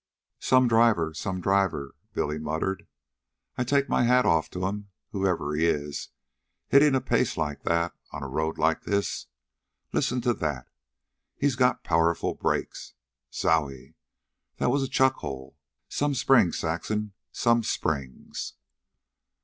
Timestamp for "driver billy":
1.41-2.39